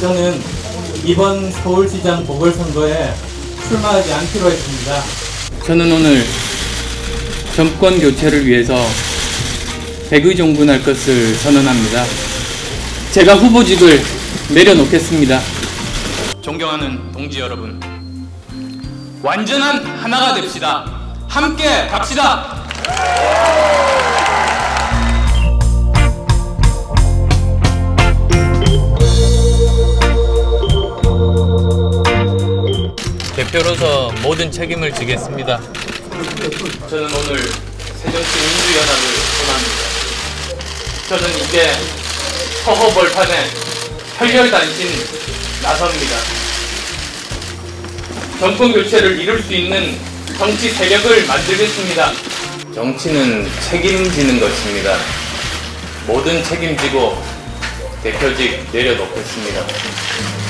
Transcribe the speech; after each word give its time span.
저는 0.00 0.40
이번 1.04 1.50
서울시장 1.50 2.26
보궐선거에 2.26 3.14
출마하지 3.68 4.12
않기로 4.12 4.50
했습니다. 4.50 5.02
저는 5.64 5.90
오늘 5.92 6.24
정권 7.56 7.98
교체를 7.98 8.46
위해서 8.46 8.74
백의 10.10 10.36
종군할 10.36 10.82
것을 10.82 11.34
선언합니다. 11.36 12.04
제가 13.12 13.34
후보직을 13.36 14.00
내려놓겠습니다. 14.54 15.40
존경하는 16.42 17.12
동지 17.12 17.40
여러분, 17.40 17.80
완전한 19.22 19.84
하나가 19.84 20.34
됩시다. 20.34 20.84
함께 21.28 21.86
갑시다. 21.88 22.62
대표로서 33.46 34.12
모든 34.22 34.52
책임을 34.52 34.94
지겠습니다. 34.94 35.60
저는 36.88 37.04
오늘 37.06 37.42
새정치 38.00 38.38
민주연합을 38.38 39.02
떠납니다. 39.38 39.82
저는 41.08 41.28
이제 41.44 41.72
서허벌판에 42.64 43.50
혈혈단신 44.18 44.88
나섭니다. 45.60 46.16
정권 48.38 48.72
교체를 48.72 49.18
이룰 49.20 49.42
수 49.42 49.52
있는 49.52 49.98
정치 50.38 50.70
세력을 50.70 51.26
만들겠습니다. 51.26 52.12
정치는 52.72 53.50
책임지는 53.68 54.38
것입니다. 54.38 54.98
모든 56.06 56.44
책임지고 56.44 57.20
대표직 58.04 58.68
내려놓겠습니다. 58.72 60.41